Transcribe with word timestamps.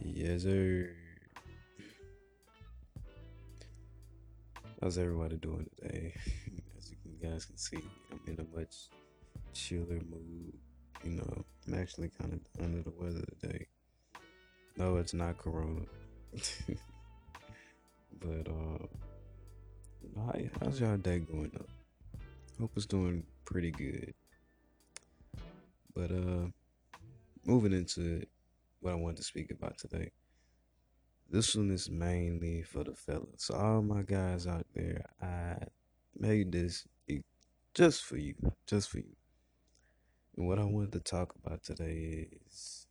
Yes, 0.00 0.44
sir. 0.44 0.90
How's 4.80 4.96
everybody 4.96 5.36
doing 5.36 5.68
today? 5.76 6.14
As 6.78 6.92
you 6.92 6.96
guys 7.20 7.44
can 7.44 7.58
see, 7.58 7.80
I'm 8.12 8.20
in 8.28 8.38
a 8.38 8.56
much 8.56 8.76
chiller 9.52 10.00
mood. 10.08 10.54
You 11.02 11.10
know, 11.10 11.44
I'm 11.66 11.74
actually 11.74 12.10
kind 12.20 12.32
of 12.32 12.64
under 12.64 12.82
the 12.82 12.92
weather 12.96 13.24
today. 13.40 13.66
No, 14.76 14.98
it's 14.98 15.14
not 15.14 15.36
Corona. 15.36 15.80
but 18.20 18.46
uh, 18.48 18.86
how, 20.16 20.32
how's 20.62 20.80
y'all 20.80 20.96
day 20.96 21.18
going 21.18 21.50
up? 21.56 21.68
Hope 22.60 22.70
it's 22.76 22.86
doing 22.86 23.24
pretty 23.44 23.72
good. 23.72 24.14
But 25.92 26.12
uh, 26.12 26.46
moving 27.44 27.72
into 27.72 28.24
what 28.80 28.92
I 28.92 28.96
wanted 28.96 29.18
to 29.18 29.22
speak 29.24 29.50
about 29.50 29.78
today. 29.78 30.12
This 31.30 31.54
one 31.54 31.70
is 31.70 31.90
mainly 31.90 32.62
for 32.62 32.84
the 32.84 32.94
fellas. 32.94 33.44
So 33.44 33.54
all 33.54 33.82
my 33.82 34.02
guys 34.02 34.46
out 34.46 34.66
there, 34.74 35.04
I 35.20 35.56
made 36.18 36.52
this 36.52 36.86
just 37.74 38.04
for 38.04 38.16
you, 38.16 38.34
just 38.66 38.90
for 38.90 38.98
you. 38.98 39.14
And 40.36 40.48
what 40.48 40.58
I 40.58 40.64
wanted 40.64 40.92
to 40.92 41.00
talk 41.00 41.34
about 41.44 41.62
today 41.62 42.28
is, 42.46 42.86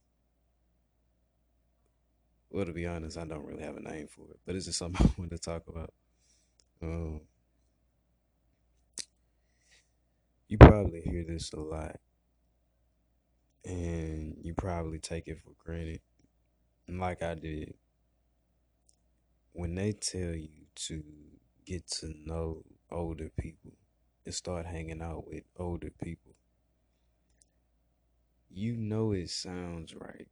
well, 2.49 2.65
to 2.65 2.73
be 2.73 2.85
honest, 2.85 3.17
I 3.17 3.25
don't 3.25 3.45
really 3.45 3.63
have 3.63 3.77
a 3.77 3.81
name 3.81 4.07
for 4.07 4.31
it, 4.31 4.39
but 4.45 4.55
it's 4.55 4.65
just 4.65 4.77
something 4.79 5.05
I 5.05 5.11
wanted 5.17 5.35
to 5.35 5.41
talk 5.41 5.63
about. 5.67 5.93
Um, 6.81 7.21
you 10.47 10.57
probably 10.57 11.01
hear 11.01 11.25
this 11.27 11.51
a 11.53 11.59
lot, 11.59 11.99
and 13.65 14.35
you 14.41 14.53
probably 14.53 14.99
take 14.99 15.27
it 15.27 15.39
for 15.43 15.51
granted, 15.63 16.01
like 16.87 17.21
I 17.21 17.35
did. 17.35 17.73
When 19.53 19.75
they 19.75 19.93
tell 19.93 20.35
you 20.35 20.67
to 20.75 21.03
get 21.65 21.87
to 21.99 22.13
know 22.25 22.63
older 22.91 23.29
people 23.37 23.73
and 24.25 24.33
start 24.33 24.65
hanging 24.65 25.01
out 25.01 25.27
with 25.27 25.43
older 25.57 25.91
people, 26.03 26.33
you 28.49 28.75
know 28.77 29.11
it 29.11 29.29
sounds 29.29 29.93
right, 29.95 30.27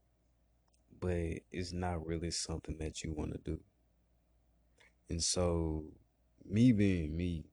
but 0.99 1.41
it's 1.51 1.73
not 1.73 2.05
really 2.05 2.31
something 2.31 2.77
that 2.77 3.03
you 3.03 3.13
want 3.13 3.31
to 3.33 3.39
do. 3.39 3.59
And 5.09 5.23
so, 5.23 5.85
me 6.43 6.71
being 6.71 7.15
me, 7.15 7.45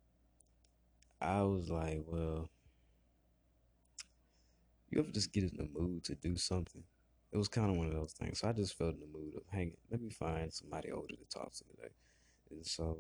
I 1.21 1.43
was 1.43 1.71
like, 1.71 2.03
well, 2.07 2.49
you 4.93 5.01
ever 5.01 5.11
just 5.11 5.33
get 5.33 5.45
in 5.45 5.57
the 5.57 5.69
mood 5.79 6.05
to 6.05 6.15
do 6.15 6.37
something? 6.37 6.83
It 7.33 7.39
was 7.39 7.49
kind 7.49 7.71
of 7.71 7.77
one 7.77 7.87
of 7.87 7.95
those 7.95 8.13
things. 8.13 8.41
So 8.41 8.49
I 8.49 8.53
just 8.53 8.77
felt 8.77 8.95
in 8.95 9.01
the 9.01 9.07
mood 9.07 9.35
of 9.37 9.43
hanging. 9.51 9.77
Let 9.91 10.03
me 10.03 10.11
find 10.11 10.53
somebody 10.53 10.91
older 10.93 11.17
to 11.17 11.25
talk 11.39 11.53
to 11.55 11.65
today. 11.65 11.95
And 12.51 12.67
so 12.67 12.99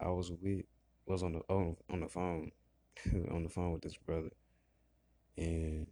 I 0.00 0.08
was 0.08 0.32
with 0.32 0.64
was 1.04 1.22
on 1.22 1.34
the 1.34 1.40
on, 1.48 1.76
on 1.90 2.00
the 2.00 2.08
phone 2.08 2.50
on 3.30 3.42
the 3.42 3.48
phone 3.48 3.72
with 3.72 3.82
this 3.82 3.96
brother 3.96 4.30
and 5.36 5.86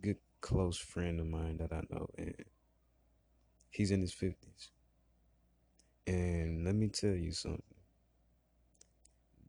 good 0.00 0.16
close 0.40 0.78
friend 0.78 1.20
of 1.20 1.26
mine 1.26 1.58
that 1.58 1.72
I 1.72 1.82
know 1.90 2.08
and 2.16 2.34
he's 3.70 3.90
in 3.90 4.00
his 4.00 4.14
50s. 4.14 4.68
And 6.06 6.64
let 6.64 6.74
me 6.74 6.88
tell 6.88 7.14
you 7.14 7.32
something 7.32 7.62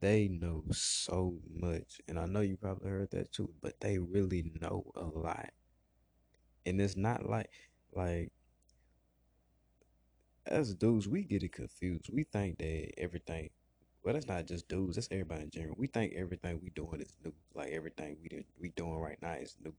they 0.03 0.27
know 0.27 0.63
so 0.71 1.39
much. 1.53 2.01
And 2.07 2.19
I 2.19 2.25
know 2.25 2.41
you 2.41 2.57
probably 2.57 2.89
heard 2.89 3.11
that 3.11 3.31
too, 3.31 3.49
but 3.61 3.79
they 3.79 3.97
really 3.99 4.51
know 4.61 4.91
a 4.95 5.05
lot. 5.05 5.51
And 6.65 6.81
it's 6.81 6.95
not 6.97 7.29
like 7.29 7.49
like 7.93 8.31
as 10.45 10.73
dudes, 10.75 11.07
we 11.07 11.23
get 11.23 11.43
it 11.43 11.53
confused. 11.53 12.09
We 12.11 12.23
think 12.23 12.57
that 12.59 12.99
everything 12.99 13.49
well, 14.03 14.13
that's 14.13 14.27
not 14.27 14.45
just 14.47 14.67
dudes, 14.67 14.95
that's 14.95 15.07
everybody 15.11 15.43
in 15.43 15.49
general. 15.49 15.75
We 15.77 15.87
think 15.87 16.13
everything 16.13 16.59
we 16.61 16.71
doing 16.71 16.99
is 17.01 17.15
new. 17.23 17.33
Like 17.53 17.71
everything 17.71 18.17
we 18.21 18.45
we 18.59 18.69
doing 18.69 18.99
right 18.99 19.17
now 19.21 19.33
is 19.33 19.55
new. 19.63 19.73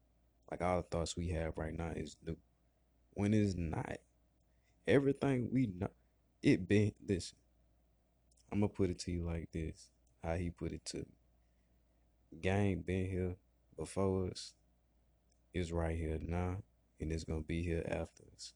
Like 0.50 0.62
all 0.62 0.78
the 0.78 0.82
thoughts 0.84 1.16
we 1.16 1.28
have 1.28 1.54
right 1.56 1.76
now 1.76 1.92
is 1.94 2.16
new. 2.26 2.36
When 3.14 3.34
it's 3.34 3.56
not. 3.56 3.98
Everything 4.86 5.48
we 5.52 5.66
know 5.66 5.88
it 6.42 6.68
been 6.68 6.92
listen. 7.08 7.38
I'm 8.52 8.60
gonna 8.60 8.68
put 8.68 8.90
it 8.90 8.98
to 9.00 9.10
you 9.10 9.24
like 9.24 9.50
this 9.52 9.90
how 10.24 10.34
he 10.34 10.50
put 10.50 10.72
it 10.72 10.84
to 10.86 10.98
me. 10.98 12.40
Game 12.40 12.80
been 12.80 13.08
here 13.08 13.36
before 13.76 14.28
us, 14.28 14.54
is 15.52 15.72
right 15.72 15.96
here 15.96 16.18
now, 16.20 16.56
and 17.00 17.12
it's 17.12 17.24
gonna 17.24 17.42
be 17.42 17.62
here 17.62 17.84
after 17.86 18.24
us. 18.34 18.54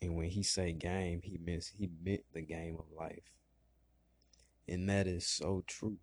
And 0.00 0.14
when 0.14 0.28
he 0.28 0.42
say 0.42 0.72
game, 0.72 1.22
he 1.24 1.38
meant 1.38 1.72
he 1.76 1.88
meant 2.04 2.22
the 2.32 2.42
game 2.42 2.76
of 2.78 2.84
life. 2.96 3.32
And 4.68 4.88
that 4.88 5.06
is 5.06 5.26
so 5.26 5.64
true. 5.66 5.96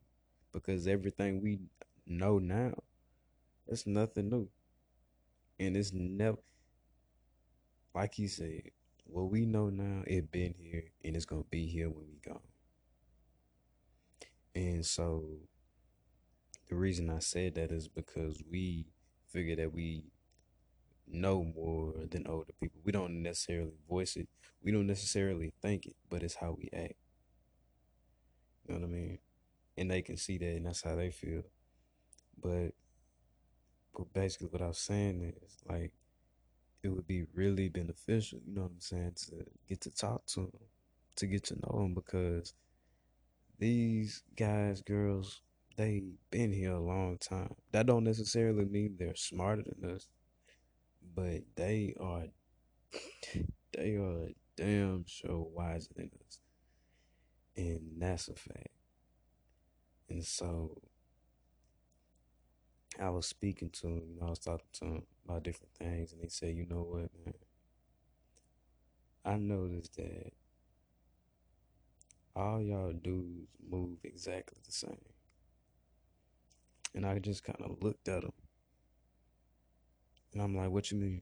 Because 0.51 0.87
everything 0.87 1.41
we 1.41 1.59
know 2.05 2.39
now, 2.39 2.73
it's 3.67 3.85
nothing 3.85 4.29
new. 4.29 4.49
And 5.59 5.77
it's 5.77 5.93
never 5.93 6.37
like 7.93 8.13
he 8.13 8.27
said, 8.27 8.63
what 9.05 9.31
we 9.31 9.45
know 9.45 9.69
now, 9.69 10.03
it 10.05 10.29
been 10.29 10.53
here 10.57 10.83
and 11.03 11.15
it's 11.15 11.25
gonna 11.25 11.43
be 11.49 11.65
here 11.65 11.89
when 11.89 12.05
we 12.09 12.19
gone. 12.19 12.41
And 14.55 14.85
so 14.85 15.25
the 16.69 16.75
reason 16.75 17.09
I 17.09 17.19
said 17.19 17.55
that 17.55 17.71
is 17.71 17.87
because 17.87 18.41
we 18.49 18.85
figure 19.27 19.55
that 19.55 19.73
we 19.73 20.03
know 21.07 21.43
more 21.43 21.93
than 22.09 22.27
older 22.27 22.53
people. 22.59 22.81
We 22.83 22.91
don't 22.91 23.21
necessarily 23.23 23.73
voice 23.89 24.15
it. 24.15 24.27
We 24.63 24.71
don't 24.71 24.87
necessarily 24.87 25.53
think 25.61 25.85
it, 25.85 25.95
but 26.09 26.23
it's 26.23 26.35
how 26.35 26.53
we 26.57 26.69
act. 26.73 26.95
You 28.67 28.73
know 28.75 28.81
what 28.81 28.87
I 28.87 28.91
mean? 28.91 29.19
And 29.77 29.91
they 29.91 30.01
can 30.01 30.17
see 30.17 30.37
that 30.37 30.55
and 30.57 30.65
that's 30.65 30.83
how 30.83 30.95
they 30.95 31.11
feel. 31.11 31.43
But 32.41 32.71
but 33.95 34.11
basically 34.13 34.47
what 34.47 34.61
I 34.61 34.67
was 34.67 34.77
saying 34.77 35.33
is 35.43 35.57
like 35.69 35.91
it 36.83 36.89
would 36.89 37.07
be 37.07 37.25
really 37.33 37.69
beneficial, 37.69 38.39
you 38.45 38.55
know 38.55 38.63
what 38.63 38.71
I'm 38.71 38.81
saying, 38.81 39.13
to 39.29 39.45
get 39.67 39.81
to 39.81 39.91
talk 39.91 40.25
to 40.27 40.41
them, 40.41 40.51
to 41.17 41.27
get 41.27 41.43
to 41.45 41.55
know 41.55 41.79
them 41.81 41.93
because 41.93 42.53
these 43.59 44.23
guys, 44.37 44.81
girls, 44.81 45.41
they 45.77 46.03
been 46.31 46.51
here 46.51 46.73
a 46.73 46.79
long 46.79 47.17
time. 47.17 47.55
That 47.71 47.85
don't 47.85 48.03
necessarily 48.03 48.65
mean 48.65 48.95
they're 48.97 49.15
smarter 49.15 49.63
than 49.63 49.91
us, 49.91 50.07
but 51.15 51.41
they 51.55 51.95
are 51.99 52.25
they 53.73 53.95
are 53.95 54.29
damn 54.55 55.05
sure 55.07 55.47
wiser 55.53 55.89
than 55.95 56.11
us. 56.25 56.39
And 57.57 57.81
that's 57.97 58.27
a 58.27 58.35
fact. 58.35 58.69
And 60.09 60.23
so 60.23 60.81
I 62.99 63.09
was 63.09 63.25
speaking 63.25 63.69
to 63.81 63.87
him, 63.87 64.03
you 64.09 64.19
know, 64.19 64.27
I 64.27 64.29
was 64.29 64.39
talking 64.39 64.67
to 64.73 64.85
him 64.85 65.03
about 65.25 65.43
different 65.43 65.73
things 65.77 66.13
and 66.13 66.21
he 66.21 66.29
said, 66.29 66.55
you 66.55 66.65
know 66.69 66.81
what, 66.83 67.09
man? 67.25 67.33
I 69.25 69.37
noticed 69.37 69.95
that 69.97 70.31
all 72.35 72.61
y'all 72.61 72.91
dudes 72.91 73.47
move 73.69 73.97
exactly 74.03 74.57
the 74.65 74.71
same. 74.71 74.97
And 76.93 77.05
I 77.05 77.19
just 77.19 77.43
kind 77.43 77.61
of 77.61 77.81
looked 77.81 78.07
at 78.07 78.23
him. 78.23 78.33
And 80.33 80.41
I'm 80.41 80.55
like, 80.55 80.69
what 80.69 80.91
you 80.91 80.97
mean? 80.97 81.21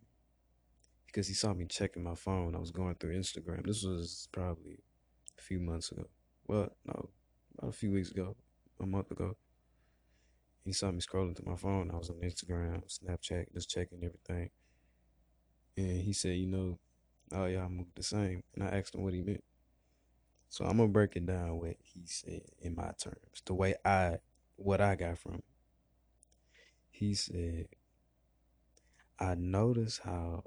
Because 1.05 1.27
he 1.27 1.33
saw 1.33 1.53
me 1.53 1.65
checking 1.65 2.03
my 2.03 2.15
phone. 2.15 2.55
I 2.55 2.59
was 2.59 2.71
going 2.71 2.95
through 2.95 3.15
Instagram. 3.15 3.65
This 3.65 3.83
was 3.83 4.27
probably 4.31 4.79
a 5.37 5.41
few 5.41 5.59
months 5.59 5.91
ago. 5.91 6.07
Well, 6.47 6.69
no, 6.85 7.09
about 7.57 7.69
a 7.69 7.73
few 7.73 7.91
weeks 7.91 8.11
ago, 8.11 8.35
a 8.81 8.85
month 8.85 9.11
ago. 9.11 9.35
He 10.65 10.73
saw 10.73 10.91
me 10.91 10.99
scrolling 10.99 11.35
through 11.35 11.51
my 11.51 11.57
phone. 11.57 11.91
I 11.91 11.97
was 11.97 12.09
on 12.09 12.15
Instagram, 12.17 12.81
Snapchat, 12.87 13.53
just 13.53 13.69
checking 13.69 14.03
everything. 14.03 14.49
And 15.77 16.01
he 16.01 16.13
said, 16.13 16.37
you 16.37 16.47
know, 16.47 16.79
all 17.35 17.49
y'all 17.49 17.69
move 17.69 17.87
the 17.95 18.03
same. 18.03 18.43
And 18.55 18.63
I 18.63 18.77
asked 18.77 18.95
him 18.95 19.03
what 19.03 19.13
he 19.13 19.21
meant. 19.21 19.43
So 20.53 20.65
I'm 20.65 20.77
gonna 20.77 20.89
break 20.89 21.15
it 21.15 21.25
down 21.25 21.57
what 21.57 21.77
he 21.81 22.01
said 22.05 22.43
in 22.61 22.75
my 22.75 22.91
terms, 23.03 23.41
the 23.43 23.55
way 23.55 23.73
I 23.83 24.19
what 24.55 24.81
I 24.81 24.93
got 24.93 25.17
from 25.17 25.33
it. 25.33 25.43
He 26.91 27.15
said, 27.15 27.69
I 29.19 29.33
notice 29.33 29.99
how 30.03 30.43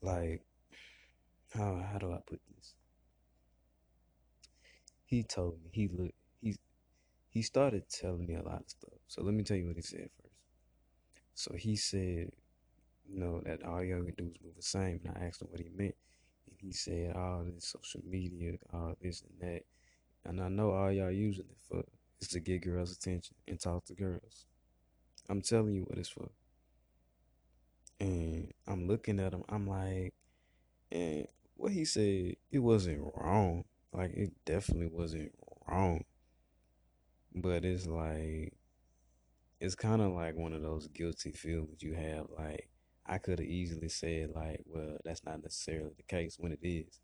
like 0.00 0.42
how 1.54 1.80
how 1.88 1.98
do 1.98 2.10
I 2.10 2.18
put 2.26 2.40
this? 2.56 2.74
He 5.04 5.22
told 5.22 5.62
me 5.62 5.70
he 5.72 5.86
looked 5.86 6.16
he 6.40 6.56
he 7.28 7.42
started 7.42 7.88
telling 7.88 8.26
me 8.26 8.34
a 8.34 8.42
lot 8.42 8.62
of 8.62 8.70
stuff. 8.70 8.98
So 9.06 9.22
let 9.22 9.34
me 9.34 9.44
tell 9.44 9.56
you 9.56 9.68
what 9.68 9.76
he 9.76 9.82
said 9.82 10.10
first. 10.20 10.34
So 11.34 11.54
he 11.54 11.76
said, 11.76 12.32
you 13.08 13.20
know, 13.20 13.40
that 13.46 13.62
all 13.62 13.84
y'all 13.84 14.02
can 14.02 14.14
do 14.16 14.24
is 14.24 14.42
move 14.42 14.56
the 14.56 14.62
same. 14.62 14.98
And 15.04 15.16
I 15.16 15.26
asked 15.26 15.42
him 15.42 15.48
what 15.52 15.60
he 15.60 15.68
meant 15.72 15.94
he 16.62 16.72
said 16.72 17.14
all 17.16 17.40
ah, 17.40 17.50
this 17.52 17.66
social 17.66 18.00
media, 18.08 18.52
all 18.72 18.94
this 19.02 19.22
and 19.22 19.40
that. 19.40 19.62
And 20.24 20.40
I 20.40 20.48
know 20.48 20.70
all 20.70 20.92
y'all 20.92 21.10
using 21.10 21.46
it 21.50 21.58
for 21.68 21.82
is 22.20 22.28
to 22.28 22.40
get 22.40 22.62
girls' 22.62 22.92
attention 22.92 23.34
and 23.48 23.58
talk 23.58 23.84
to 23.86 23.94
girls. 23.94 24.46
I'm 25.28 25.42
telling 25.42 25.74
you 25.74 25.82
what 25.82 25.98
it's 25.98 26.08
for. 26.08 26.30
And 28.00 28.52
I'm 28.66 28.86
looking 28.86 29.18
at 29.18 29.32
him. 29.32 29.42
I'm 29.48 29.66
like, 29.66 30.14
and 30.90 31.26
what 31.56 31.72
he 31.72 31.84
said, 31.84 32.36
it 32.50 32.58
wasn't 32.58 33.12
wrong. 33.16 33.64
Like 33.92 34.12
it 34.14 34.32
definitely 34.44 34.88
wasn't 34.88 35.32
wrong. 35.68 36.04
But 37.34 37.64
it's 37.64 37.86
like 37.86 38.54
it's 39.60 39.74
kind 39.74 40.02
of 40.02 40.12
like 40.12 40.36
one 40.36 40.52
of 40.52 40.62
those 40.62 40.88
guilty 40.88 41.32
feelings 41.32 41.82
you 41.82 41.94
have. 41.94 42.26
Like 42.36 42.68
I 43.06 43.18
could 43.18 43.38
have 43.40 43.48
easily 43.48 43.88
said 43.88 44.30
like, 44.34 44.60
well, 44.66 44.96
that's 45.04 45.24
not 45.24 45.42
necessarily 45.42 45.92
the 45.96 46.02
case 46.04 46.36
when 46.38 46.52
it 46.52 46.60
is. 46.62 47.00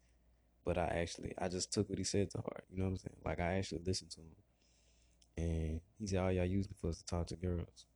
But 0.65 0.79
I 0.79 0.87
actually, 0.87 1.35
I 1.39 1.49
just 1.49 1.73
took 1.73 1.89
what 1.89 1.99
he 1.99 2.05
said 2.05 2.31
to 2.31 2.39
heart. 2.39 2.65
You 2.71 2.79
know 2.79 2.85
what 2.85 2.91
I'm 2.91 2.97
saying? 2.99 3.17
Like 3.25 3.41
I 3.41 3.55
actually 3.55 3.81
listened 3.87 4.11
to 4.13 4.21
him, 4.21 4.37
and 5.37 5.81
he 5.99 6.07
said, 6.07 6.21
all 6.21 6.33
y'all 6.33 6.45
using 6.45 6.73
it 6.73 6.77
for 6.81 6.91
is 6.91 6.99
to 6.99 7.07
talk 7.07 7.27
to 7.29 7.37
girls. 7.37 7.87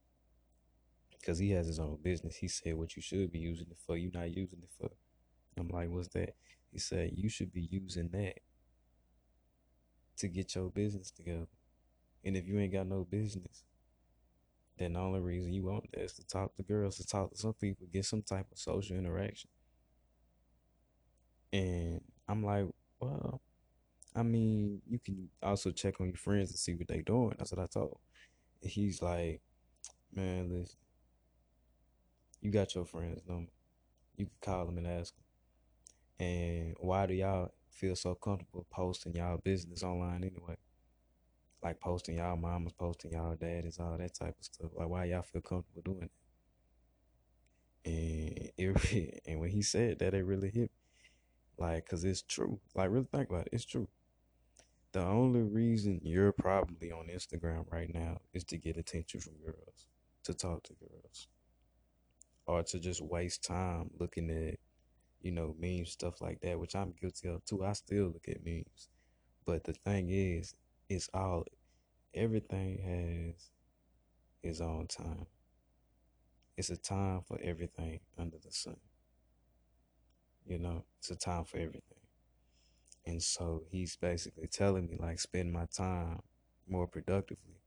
Cause 1.24 1.38
he 1.38 1.50
has 1.50 1.68
his 1.68 1.78
own 1.78 1.98
business. 2.02 2.34
He 2.34 2.48
said, 2.48 2.74
what 2.74 2.96
you 2.96 3.02
should 3.02 3.30
be 3.30 3.38
using 3.38 3.68
it 3.70 3.78
for, 3.86 3.96
you're 3.96 4.10
not 4.12 4.36
using 4.36 4.58
it 4.60 4.70
for. 4.80 4.90
I'm 5.56 5.68
like, 5.68 5.88
what's 5.88 6.08
that? 6.08 6.34
He 6.72 6.78
said, 6.78 7.12
you 7.14 7.28
should 7.28 7.52
be 7.52 7.68
using 7.70 8.08
that 8.12 8.38
to 10.16 10.28
get 10.28 10.54
your 10.54 10.70
business 10.70 11.10
together. 11.10 11.46
And 12.24 12.36
if 12.36 12.48
you 12.48 12.58
ain't 12.58 12.72
got 12.72 12.88
no 12.88 13.04
business, 13.04 13.64
then 14.82 14.94
the 14.94 15.00
only 15.00 15.20
reason 15.20 15.52
you 15.52 15.64
want 15.64 15.84
is 15.94 16.12
to 16.14 16.26
talk 16.26 16.54
to 16.56 16.62
girls, 16.62 16.96
to 16.96 17.06
talk 17.06 17.30
to 17.30 17.36
some 17.38 17.54
people, 17.54 17.86
get 17.92 18.04
some 18.04 18.22
type 18.22 18.46
of 18.50 18.58
social 18.58 18.96
interaction. 18.96 19.48
And 21.52 22.00
I'm 22.28 22.44
like, 22.44 22.66
well, 23.00 23.40
I 24.14 24.22
mean, 24.22 24.82
you 24.88 24.98
can 24.98 25.28
also 25.42 25.70
check 25.70 26.00
on 26.00 26.08
your 26.08 26.16
friends 26.16 26.50
and 26.50 26.58
see 26.58 26.74
what 26.74 26.88
they 26.88 27.02
doing. 27.02 27.34
That's 27.38 27.52
what 27.52 27.62
I 27.62 27.66
told. 27.66 27.98
And 28.62 28.70
he's 28.70 29.00
like, 29.00 29.40
man, 30.14 30.50
listen, 30.50 30.76
you 32.40 32.50
got 32.50 32.74
your 32.74 32.84
friends 32.84 33.22
number. 33.26 33.52
You 34.16 34.26
can 34.26 34.34
call 34.40 34.66
them 34.66 34.78
and 34.78 34.86
ask 34.86 35.14
them. 35.14 36.26
And 36.26 36.76
why 36.80 37.06
do 37.06 37.14
y'all 37.14 37.52
feel 37.70 37.96
so 37.96 38.14
comfortable 38.14 38.66
posting 38.70 39.14
y'all 39.14 39.38
business 39.38 39.82
online 39.82 40.24
anyway? 40.24 40.56
Like 41.62 41.80
posting 41.80 42.18
y'all 42.18 42.36
mamas, 42.36 42.72
posting 42.72 43.12
y'all 43.12 43.36
daddies, 43.36 43.78
all 43.78 43.96
that 43.96 44.14
type 44.14 44.34
of 44.38 44.44
stuff. 44.44 44.70
Like 44.74 44.88
why 44.88 45.04
y'all 45.04 45.22
feel 45.22 45.42
comfortable 45.42 45.82
doing 45.84 46.02
it? 47.84 48.52
And 48.58 48.76
it 48.92 49.22
and 49.26 49.40
when 49.40 49.50
he 49.50 49.62
said 49.62 49.98
that, 50.00 50.14
it 50.14 50.24
really 50.24 50.50
hit 50.50 50.70
me. 50.70 50.78
Like, 51.58 51.88
cause 51.88 52.04
it's 52.04 52.22
true. 52.22 52.60
Like, 52.74 52.90
really 52.90 53.06
think 53.12 53.30
about 53.30 53.46
it. 53.46 53.50
It's 53.52 53.64
true. 53.64 53.88
The 54.92 55.00
only 55.02 55.40
reason 55.40 56.00
you're 56.02 56.32
probably 56.32 56.92
on 56.92 57.06
Instagram 57.06 57.64
right 57.70 57.92
now 57.92 58.18
is 58.34 58.44
to 58.44 58.58
get 58.58 58.76
attention 58.76 59.20
from 59.20 59.34
girls, 59.44 59.86
to 60.24 60.34
talk 60.34 60.64
to 60.64 60.74
girls, 60.74 61.28
or 62.46 62.62
to 62.62 62.78
just 62.78 63.00
waste 63.00 63.42
time 63.42 63.90
looking 63.98 64.30
at, 64.30 64.58
you 65.22 65.32
know, 65.32 65.54
memes, 65.58 65.92
stuff 65.92 66.20
like 66.20 66.40
that, 66.42 66.58
which 66.58 66.76
I'm 66.76 66.92
guilty 67.00 67.28
of 67.28 67.44
too. 67.44 67.64
I 67.64 67.72
still 67.72 68.06
look 68.06 68.26
at 68.28 68.44
memes. 68.44 68.88
But 69.46 69.64
the 69.64 69.72
thing 69.72 70.10
is, 70.10 70.54
it's 70.94 71.08
all 71.14 71.44
everything 72.14 72.78
has 72.78 73.50
its 74.42 74.60
own 74.60 74.86
time. 74.86 75.26
It's 76.56 76.70
a 76.70 76.76
time 76.76 77.22
for 77.22 77.38
everything 77.42 78.00
under 78.18 78.38
the 78.38 78.50
sun. 78.50 78.76
You 80.46 80.58
know, 80.58 80.84
it's 80.98 81.10
a 81.10 81.16
time 81.16 81.44
for 81.44 81.58
everything. 81.58 81.98
And 83.06 83.22
so 83.22 83.62
he's 83.68 83.96
basically 83.96 84.46
telling 84.46 84.86
me 84.86 84.96
like 84.98 85.18
spend 85.18 85.52
my 85.52 85.66
time 85.66 86.20
more 86.68 86.86
productively. 86.86 87.60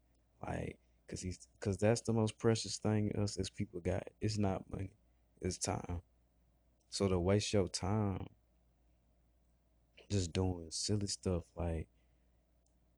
Like 0.46 0.78
cuz 1.08 1.22
he's 1.22 1.48
cuz 1.60 1.78
that's 1.78 2.02
the 2.02 2.14
most 2.14 2.38
precious 2.38 2.78
thing 2.78 3.12
us 3.16 3.38
as 3.38 3.50
people 3.50 3.82
got. 3.82 4.08
It's 4.22 4.38
not 4.38 4.70
money. 4.70 4.96
It's 5.42 5.58
time. 5.58 6.02
So 6.90 7.08
to 7.08 7.20
waste 7.20 7.54
your 7.54 7.68
time 7.68 8.28
just 10.10 10.32
doing 10.34 10.68
silly 10.72 11.08
stuff 11.08 11.44
like 11.56 11.88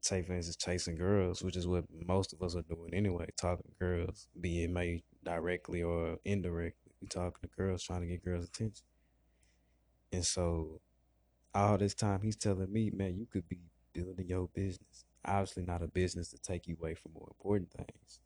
say 0.00 0.22
for 0.22 0.34
instance 0.34 0.56
chasing 0.56 0.96
girls, 0.96 1.42
which 1.42 1.56
is 1.56 1.66
what 1.66 1.84
most 2.06 2.32
of 2.32 2.42
us 2.42 2.54
are 2.56 2.62
doing 2.62 2.92
anyway, 2.92 3.26
talking 3.36 3.64
to 3.66 3.84
girls, 3.84 4.28
be 4.40 4.64
it 4.64 4.70
made 4.70 5.02
directly 5.24 5.82
or 5.82 6.18
indirectly. 6.24 6.92
We 7.00 7.08
talking 7.08 7.40
to 7.42 7.56
girls, 7.56 7.82
trying 7.82 8.00
to 8.02 8.06
get 8.06 8.24
girls' 8.24 8.44
attention. 8.44 8.84
And 10.12 10.24
so 10.24 10.80
all 11.54 11.78
this 11.78 11.94
time 11.94 12.20
he's 12.22 12.36
telling 12.36 12.72
me, 12.72 12.90
man, 12.90 13.16
you 13.16 13.26
could 13.26 13.48
be 13.48 13.60
building 13.92 14.28
your 14.28 14.48
business. 14.54 15.04
Obviously 15.24 15.64
not 15.64 15.82
a 15.82 15.88
business 15.88 16.28
to 16.30 16.38
take 16.38 16.66
you 16.66 16.76
away 16.80 16.94
from 16.94 17.12
more 17.12 17.28
important 17.28 17.70
things. 17.70 18.20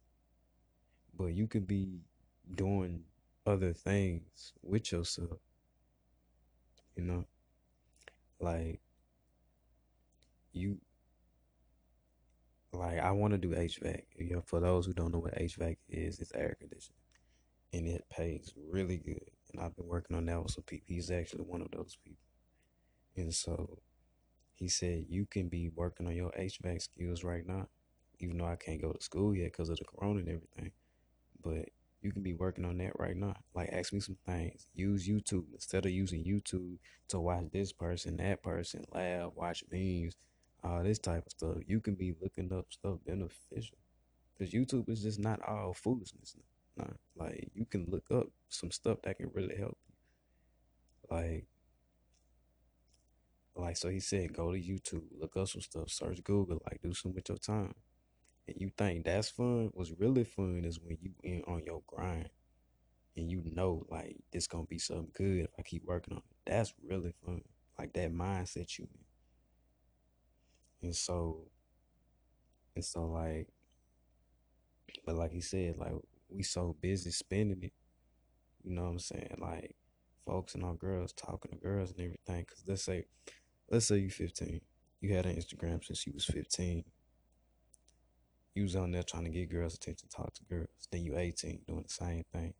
But 1.17 1.35
you 1.35 1.47
could 1.47 1.67
be 1.67 2.01
doing 2.55 3.05
other 3.47 3.73
things 3.73 4.53
with 4.63 4.93
yourself. 4.93 5.39
You 6.97 7.05
know? 7.05 7.25
Like 8.41 8.81
you 10.53 10.79
like 12.73 12.99
I 12.99 13.11
want 13.13 13.33
to 13.33 13.39
do 13.39 13.51
HVAC. 13.51 14.03
You 14.19 14.37
know, 14.37 14.43
for 14.45 14.61
those 14.61 14.87
who 14.87 14.93
don't 14.93 15.13
know 15.13 15.19
what 15.19 15.39
HVAC 15.39 15.77
is, 15.89 16.19
it's 16.21 16.33
air 16.35 16.57
conditioning, 16.59 16.99
and 17.73 17.87
it 17.87 18.05
pays 18.11 18.53
really 18.71 18.97
good. 18.97 19.31
And 19.53 19.63
I've 19.63 19.77
been 19.77 19.87
working 19.87 20.17
on 20.17 20.27
that 20.27 20.43
with 20.43 20.53
some 20.53 20.65
people. 20.65 20.87
He's 20.89 21.11
actually 21.11 21.45
one 21.45 21.63
of 21.63 21.71
those 21.71 21.97
people, 22.05 22.25
and 23.17 23.35
so 23.35 23.79
he 24.55 24.69
said 24.69 25.07
you 25.09 25.27
can 25.27 25.49
be 25.49 25.71
working 25.75 26.07
on 26.07 26.15
your 26.15 26.31
HVAC 26.31 26.83
skills 26.83 27.25
right 27.25 27.47
now, 27.47 27.69
even 28.21 28.39
though 28.39 28.47
I 28.47 28.57
can't 28.57 28.81
go 28.81 28.93
to 28.93 29.03
school 29.03 29.35
yet 29.35 29.53
because 29.53 29.69
of 29.69 29.79
the 29.79 29.85
corona 29.85 30.21
and 30.21 30.29
everything. 30.29 30.73
But 31.43 31.69
you 32.01 32.13
can 32.13 32.23
be 32.23 32.35
working 32.35 32.65
on 32.65 32.79
that 32.79 32.99
right 32.99 33.17
now. 33.17 33.37
Like 33.55 33.71
ask 33.73 33.93
me 33.93 34.01
some 34.01 34.19
things. 34.27 34.67
Use 34.75 35.09
YouTube 35.09 35.47
instead 35.53 35.87
of 35.87 35.93
using 35.93 36.25
YouTube 36.25 36.79
to 37.09 37.21
watch 37.21 37.47
this 37.53 37.73
person, 37.73 38.17
that 38.19 38.43
person, 38.43 38.85
laugh, 38.93 39.33
watch 39.35 39.65
memes 39.71 40.17
all 40.65 40.83
this 40.83 40.99
type 40.99 41.27
of 41.27 41.33
stuff. 41.33 41.57
You 41.67 41.81
can 41.81 41.95
be 41.95 42.15
looking 42.21 42.53
up 42.53 42.67
stuff 42.71 42.99
beneficial. 43.07 43.79
Because 44.37 44.53
YouTube 44.53 44.89
is 44.89 45.03
just 45.03 45.19
not 45.19 45.41
all 45.47 45.75
foolishness. 45.75 46.37
Nah, 46.77 46.87
like 47.17 47.51
you 47.55 47.65
can 47.65 47.87
look 47.89 48.11
up 48.11 48.29
some 48.49 48.71
stuff 48.71 48.99
that 49.03 49.19
can 49.19 49.31
really 49.35 49.57
help 49.57 49.77
you. 49.87 51.17
Like, 51.17 51.47
like 53.55 53.77
so 53.77 53.91
he 53.91 54.01
said, 54.01 54.33
go 54.33 54.53
to 54.53 54.59
YouTube, 54.59 55.05
look 55.21 55.37
up 55.37 55.49
some 55.49 55.61
stuff, 55.61 55.91
search 55.91 56.25
Google, 56.25 56.63
like 56.65 56.81
do 56.83 56.95
some 56.95 57.13
with 57.15 57.29
your 57.29 57.39
time. 57.39 57.75
And 58.49 58.57
you 58.59 58.71
think 58.77 59.05
that's 59.05 59.29
fun? 59.31 59.71
What's 59.75 59.93
really 59.99 60.25
fun 60.25 60.65
is 60.65 60.81
when 60.81 60.97
you 61.01 61.13
in 61.23 61.43
on 61.47 61.63
your 61.65 61.83
grind 61.87 62.31
and 63.17 63.31
you 63.31 63.43
know 63.45 63.85
like 63.91 64.17
this 64.33 64.47
gonna 64.47 64.65
be 64.65 64.79
something 64.79 65.13
good 65.15 65.45
if 65.45 65.51
I 65.59 65.63
keep 65.63 65.85
working 65.85 66.15
on 66.15 66.19
it. 66.21 66.51
That's 66.51 66.73
really 66.83 67.13
fun. 67.25 67.43
Like 67.79 67.93
that 67.93 68.13
mindset 68.13 68.79
you 68.79 68.89
in. 68.93 69.12
And 70.83 70.95
so, 70.95 71.47
and 72.75 72.85
so 72.85 73.07
like, 73.07 73.49
but 75.07 75.15
like 75.15 75.33
he 75.33 75.41
said, 75.41 75.77
like 75.77 75.93
we 76.29 76.43
so 76.43 76.77
busy 76.81 77.11
spending 77.11 77.63
it, 77.63 77.73
you 78.65 78.75
know 78.75 78.83
what 78.83 78.91
I'm 78.91 78.99
saying? 78.99 79.37
Like, 79.39 79.77
focusing 80.27 80.65
on 80.65 80.77
girls, 80.77 81.13
talking 81.13 81.51
to 81.51 81.57
girls 81.57 81.91
and 81.91 82.01
everything. 82.01 82.45
Cause 82.45 82.63
let's 82.67 82.83
say, 82.83 83.07
let's 83.71 83.87
say 83.87 83.99
you 83.99 84.11
15, 84.11 84.61
you 85.01 85.15
had 85.15 85.27
an 85.27 85.37
Instagram 85.37 85.85
since 85.85 86.07
you 86.07 86.13
was 86.15 86.25
15. 86.25 86.85
You 88.55 88.63
was 88.65 88.77
on 88.77 88.91
there 88.93 89.03
trying 89.03 89.25
to 89.25 89.31
get 89.31 89.51
girls' 89.51 89.75
attention, 89.75 90.09
talk 90.09 90.35
to 90.35 90.45
girls. 90.45 90.69
Then 90.91 91.05
you 91.05 91.17
18, 91.17 91.61
doing 91.67 91.85
the 91.85 91.89
same 91.89 92.25
thing. 92.33 92.55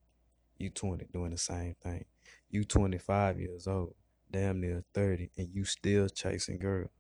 You 0.59 0.71
20, 0.71 1.07
doing 1.13 1.33
the 1.33 1.39
same 1.39 1.75
thing. 1.83 2.05
You 2.51 2.65
25 2.65 3.39
years 3.41 3.67
old, 3.67 3.95
damn 4.31 4.61
near 4.61 4.85
30, 4.95 5.31
and 5.37 5.49
you 5.53 5.65
still 5.65 6.09
chasing 6.09 6.59
girls 6.59 6.91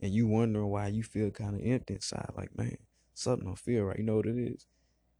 and 0.00 0.12
you 0.12 0.26
wondering 0.28 0.68
why 0.68 0.88
you 0.88 1.02
feel 1.02 1.30
kind 1.30 1.54
of 1.56 1.62
empty 1.64 1.94
inside. 1.94 2.30
Like, 2.36 2.56
man, 2.56 2.76
something 3.14 3.46
don't 3.46 3.58
feel 3.58 3.84
right. 3.84 3.98
You 3.98 4.04
know 4.04 4.16
what 4.16 4.26
it 4.26 4.38
is? 4.38 4.66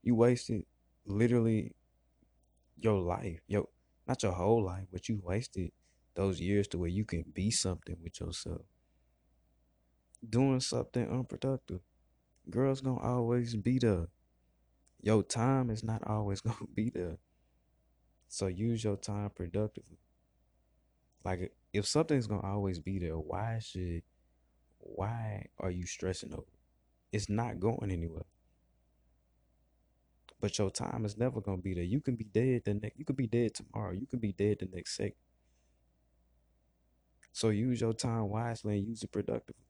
You 0.02 0.14
wasted 0.16 0.64
literally 1.06 1.74
your 2.80 2.98
life, 3.00 3.40
yo, 3.46 3.68
not 4.06 4.22
your 4.22 4.32
whole 4.32 4.64
life, 4.64 4.86
but 4.92 5.08
you 5.08 5.20
wasted 5.22 5.72
those 6.14 6.40
years 6.40 6.66
to 6.68 6.78
where 6.78 6.88
you 6.88 7.04
can 7.04 7.24
be 7.34 7.50
something 7.50 7.96
with 8.02 8.20
yourself, 8.20 8.62
doing 10.28 10.60
something 10.60 11.08
unproductive. 11.10 11.80
Girls 12.50 12.80
gonna 12.82 13.00
always 13.00 13.56
be 13.56 13.78
there. 13.78 14.08
Your 15.02 15.22
time 15.24 15.70
is 15.70 15.84
not 15.84 16.06
always 16.06 16.40
gonna 16.42 16.68
be 16.74 16.90
there. 16.90 17.18
So 18.28 18.46
use 18.46 18.84
your 18.84 18.96
time 18.96 19.28
productively. 19.30 19.98
Like 21.24 21.52
if 21.72 21.86
something's 21.86 22.26
gonna 22.26 22.46
always 22.46 22.78
be 22.78 22.98
there, 22.98 23.18
why 23.18 23.58
should 23.60 24.02
why 24.78 25.46
are 25.58 25.70
you 25.70 25.86
stressing 25.86 26.32
over? 26.32 26.44
It's 27.12 27.28
not 27.28 27.60
going 27.60 27.90
anywhere. 27.90 28.26
But 30.40 30.58
your 30.58 30.70
time 30.70 31.04
is 31.04 31.18
never 31.18 31.40
gonna 31.40 31.62
be 31.62 31.74
there. 31.74 31.82
You 31.82 32.00
can 32.00 32.14
be 32.16 32.24
dead 32.24 32.62
the 32.64 32.74
next. 32.74 32.98
You 32.98 33.04
could 33.04 33.16
be 33.16 33.26
dead 33.26 33.54
tomorrow. 33.54 33.92
You 33.92 34.06
could 34.06 34.20
be 34.20 34.32
dead 34.32 34.58
the 34.60 34.68
next 34.72 34.96
second. 34.96 35.14
So 37.32 37.50
use 37.50 37.80
your 37.80 37.92
time 37.92 38.28
wisely 38.28 38.78
and 38.78 38.88
use 38.88 39.02
it 39.02 39.12
productively. 39.12 39.62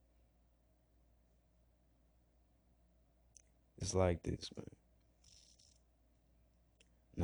It's 3.77 3.93
like 3.95 4.23
this, 4.23 4.49
man. 4.55 4.65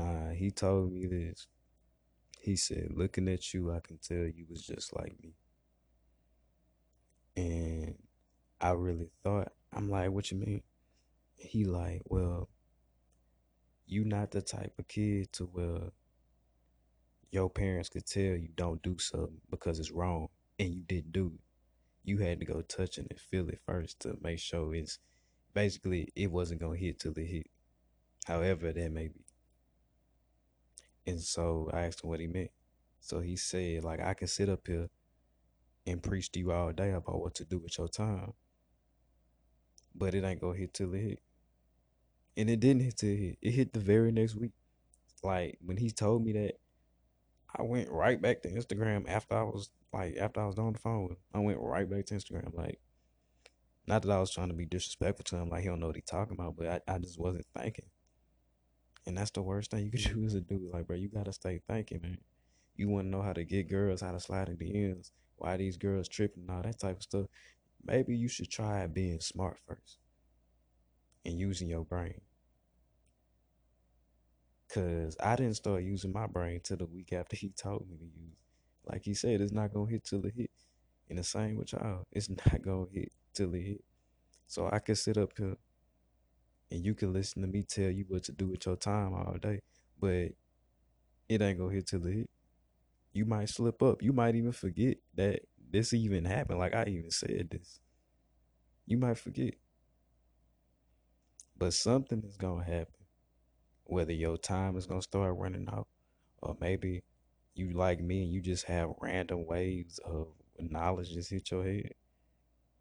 Nah, 0.06 0.34
he 0.34 0.51
told 0.51 0.92
me 0.92 1.06
this. 1.08 1.48
He 2.39 2.56
said, 2.56 2.92
looking 2.94 3.27
at 3.27 3.54
you, 3.54 3.72
I 3.72 3.80
can 3.80 3.98
tell 3.98 4.25
you 4.25 4.46
was 4.50 4.62
just 4.62 4.96
like 4.96 5.15
me. 5.24 5.34
And 7.36 7.96
I 8.62 8.72
really 8.72 9.10
thought, 9.24 9.51
I'm 9.74 9.89
like, 9.89 10.12
what 10.12 10.32
you 10.32 10.38
mean? 10.38 10.62
He 11.36 11.65
like, 11.65 12.01
well, 12.06 12.50
you 13.88 14.06
not 14.06 14.32
the 14.32 14.42
type 14.42 14.74
of 14.80 14.88
kid 14.88 15.32
to 15.34 15.46
where 15.46 15.92
your 17.32 17.50
parents 17.50 17.89
could 17.89 18.06
tell 18.06 18.22
you 18.22 18.50
don't 18.56 18.82
do 18.82 18.98
something 18.98 19.42
because 19.50 19.80
it's 19.80 19.92
wrong 19.92 20.27
and 20.58 20.74
you 20.74 20.84
didn't 20.84 21.12
do 21.12 21.32
it. 21.36 21.42
You 22.04 22.20
had 22.20 22.39
to 22.39 22.46
go 22.46 22.62
touch 22.62 22.98
it 22.98 23.08
and 23.10 23.20
feel 23.20 23.50
it 23.50 23.60
first 23.65 24.00
to 24.01 24.18
make 24.22 24.39
sure 24.39 24.74
it's 24.74 25.00
basically 25.54 26.10
it 26.15 26.32
wasn't 26.32 26.62
gonna 26.62 26.77
hit 26.77 27.00
till 27.00 27.13
it 27.18 27.25
hit. 27.25 27.48
However 28.25 28.72
that 28.72 28.92
may 28.92 29.10
be. 29.10 29.25
And 31.06 31.22
so 31.22 31.70
I 31.74 31.82
asked 31.82 32.04
him 32.04 32.10
what 32.10 32.20
he 32.20 32.27
meant. 32.27 32.51
So 33.00 33.20
he 33.20 33.36
said, 33.36 33.84
like, 33.84 34.00
I 34.00 34.13
can 34.15 34.27
sit 34.27 34.50
up 34.50 34.65
here 34.65 34.89
and 35.88 36.01
preach 36.01 36.32
to 36.32 36.39
you 36.39 36.51
all 36.51 36.72
day 36.72 36.92
about 36.92 37.22
what 37.22 37.36
to 37.36 37.46
do 37.46 37.60
with 37.60 37.77
your 37.77 37.88
time. 37.88 38.34
But 39.94 40.15
it 40.15 40.24
ain't 40.24 40.42
gonna 40.42 40.58
hit 40.58 40.74
till 40.74 40.94
it 40.94 41.01
hit. 41.01 41.20
And 42.38 42.50
it 42.50 42.60
didn't 42.60 42.82
hit 42.84 42.98
till 42.98 43.10
it 43.10 43.18
hit. 43.18 43.38
It 43.42 43.51
hit 43.51 43.74
the 43.74 43.80
very 43.80 44.12
next 44.12 44.36
week. 44.36 44.51
Like 45.24 45.58
when 45.62 45.77
he 45.77 45.89
told 45.92 46.25
me 46.25 46.34
that, 46.34 46.56
I 47.58 47.63
went 47.63 47.89
right 47.89 48.22
back 48.22 48.42
to 48.42 48.50
Instagram 48.50 49.10
after 49.10 49.36
I 49.38 49.44
was 49.44 49.72
like 49.94 50.18
after 50.18 50.42
I 50.42 50.46
was 50.46 50.60
on 50.60 50.74
the 50.74 50.80
phone. 50.80 51.15
I 51.34 51.39
went 51.39 51.60
right 51.60 51.89
back 51.89 52.06
to 52.08 52.15
Instagram. 52.15 52.54
Like 52.54 52.80
not 53.88 54.01
that 54.01 54.12
I 54.12 54.20
was 54.20 54.32
trying 54.32 54.50
to 54.50 54.56
be 54.56 54.65
disrespectful 54.65 55.24
to 55.25 55.38
him, 55.38 55.50
like 55.50 55.62
he 55.62 55.68
don't 55.68 55.80
know 55.80 55.88
what 55.88 55.96
he 55.96 56.01
talking 56.01 56.34
about, 56.34 56.56
but 56.58 56.84
I, 56.88 56.96
I 56.96 56.98
just 56.98 57.20
wasn't 57.20 57.46
thinking. 57.56 57.86
And 59.06 59.15
that's 59.15 59.32
the 59.32 59.44
worst 59.44 59.72
thing 59.72 59.86
you 59.86 59.92
could 59.92 60.04
do 60.13 60.25
as 60.25 60.34
a 60.34 60.42
dude. 60.42 60.74
Like, 60.74 60.88
bro, 60.88 60.96
you 60.96 61.10
gotta 61.10 61.34
stay 61.34 61.62
thinking, 61.68 62.01
man. 62.01 62.18
You 62.75 62.89
wanna 62.89 63.10
know 63.10 63.22
how 63.22 63.34
to 63.34 63.46
get 63.46 63.70
girls, 63.70 64.01
how 64.01 64.12
to 64.12 64.20
slide 64.20 64.50
in 64.50 64.58
the 64.58 64.65
DMs, 64.65 65.12
why 65.38 65.58
these 65.58 65.77
girls 65.77 66.08
tripping, 66.08 66.44
and 66.44 66.51
all 66.51 66.62
that 66.63 66.80
type 66.80 66.98
of 66.98 67.04
stuff. 67.04 67.25
Maybe 67.84 68.15
you 68.15 68.27
should 68.27 68.50
try 68.50 68.88
being 68.88 69.20
smart 69.20 69.58
first 69.68 70.00
and 71.24 71.39
using 71.39 71.70
your 71.70 71.86
brain. 71.86 72.22
Cause 74.74 75.15
I 75.24 75.36
didn't 75.36 75.56
start 75.56 75.84
using 75.84 76.12
my 76.12 76.27
brain 76.27 76.60
till 76.63 76.77
the 76.77 76.86
week 76.86 77.13
after 77.13 77.36
he 77.36 77.50
told 77.50 77.88
me 77.89 77.98
to 77.98 78.04
use. 78.04 78.36
Like 78.86 79.04
he 79.04 79.13
said, 79.13 79.42
it's 79.42 79.51
not 79.51 79.74
gonna 79.74 79.89
hit 79.89 80.04
till 80.04 80.25
it 80.25 80.34
hit. 80.36 80.51
And 81.10 81.20
the 81.20 81.24
same 81.24 81.56
with 81.58 81.74
y'all, 81.74 82.04
it's 82.12 82.30
not 82.30 82.62
gonna 82.62 82.86
hit 82.92 83.12
till 83.34 83.54
it 83.54 83.62
hit. 83.62 83.84
So 84.48 84.70
I 84.72 84.80
could 84.80 84.98
sit 84.98 85.18
up 85.18 85.32
here 85.38 85.56
and 86.72 86.84
you 86.84 86.94
can 86.94 87.13
listen 87.13 87.42
to 87.42 87.48
me 87.48 87.63
tell 87.63 87.89
you 87.89 88.06
what 88.08 88.24
to 88.24 88.32
do 88.32 88.48
with 88.48 88.65
your 88.65 88.75
time 88.75 89.13
all 89.13 89.38
day, 89.42 89.62
but 90.00 90.32
it 91.30 91.42
ain't 91.42 91.60
gonna 91.60 91.74
hit 91.74 91.88
till 91.88 92.06
it 92.06 92.13
hit. 92.13 92.30
You 93.16 93.24
might 93.24 93.48
slip 93.48 93.82
up. 93.82 94.04
You 94.04 94.12
might 94.12 94.36
even 94.36 94.52
forget 94.52 94.98
that 95.16 95.44
this 95.72 95.94
even 95.94 96.26
happened. 96.26 96.60
Like 96.60 96.76
I 96.76 96.84
even 96.90 97.12
said 97.12 97.48
this. 97.50 97.80
You 98.86 98.98
might 98.98 99.18
forget. 99.18 99.54
But 101.58 101.74
something 101.74 102.22
is 102.28 102.36
gonna 102.36 102.66
happen. 102.66 103.06
Whether 103.86 104.12
your 104.12 104.38
time 104.38 104.76
is 104.76 104.86
gonna 104.86 105.02
start 105.02 105.34
running 105.38 105.66
out, 105.72 105.88
or 106.42 106.58
maybe 106.60 107.04
you 107.54 107.72
like 107.72 108.02
me 108.02 108.24
and 108.24 108.34
you 108.34 108.42
just 108.42 108.66
have 108.66 108.90
random 109.00 109.46
waves 109.46 109.98
of 110.00 110.28
knowledge 110.60 111.14
just 111.14 111.30
hit 111.30 111.52
your 111.52 111.64
head. 111.64 111.94